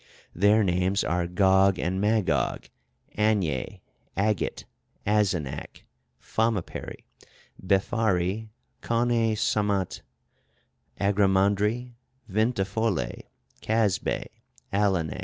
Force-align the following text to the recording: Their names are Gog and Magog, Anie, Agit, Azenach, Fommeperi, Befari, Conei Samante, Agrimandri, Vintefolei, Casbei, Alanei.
Their 0.33 0.63
names 0.63 1.03
are 1.03 1.27
Gog 1.27 1.77
and 1.77 2.01
Magog, 2.01 2.69
Anie, 3.13 3.83
Agit, 4.17 4.65
Azenach, 5.05 5.83
Fommeperi, 6.19 7.01
Befari, 7.63 8.47
Conei 8.81 9.33
Samante, 9.33 10.01
Agrimandri, 10.99 11.91
Vintefolei, 12.27 13.25
Casbei, 13.61 14.25
Alanei. 14.73 15.19